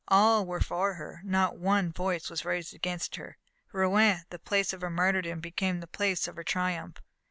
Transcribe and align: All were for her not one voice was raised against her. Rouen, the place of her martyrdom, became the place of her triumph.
All 0.07 0.47
were 0.47 0.61
for 0.61 0.95
her 0.95 1.21
not 1.23 1.59
one 1.59 1.91
voice 1.91 2.27
was 2.27 2.43
raised 2.43 2.73
against 2.73 3.17
her. 3.17 3.37
Rouen, 3.71 4.23
the 4.31 4.39
place 4.39 4.73
of 4.73 4.81
her 4.81 4.89
martyrdom, 4.89 5.41
became 5.41 5.79
the 5.79 5.85
place 5.85 6.27
of 6.27 6.37
her 6.37 6.43
triumph. 6.43 6.97